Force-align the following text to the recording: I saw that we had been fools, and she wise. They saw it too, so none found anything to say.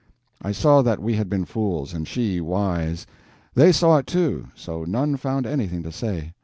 I 0.41 0.51
saw 0.51 0.81
that 0.81 0.99
we 0.99 1.13
had 1.13 1.29
been 1.29 1.45
fools, 1.45 1.93
and 1.93 2.07
she 2.07 2.41
wise. 2.41 3.05
They 3.53 3.71
saw 3.71 3.97
it 3.97 4.07
too, 4.07 4.47
so 4.55 4.83
none 4.83 5.15
found 5.15 5.45
anything 5.45 5.83
to 5.83 5.91
say. 5.91 6.33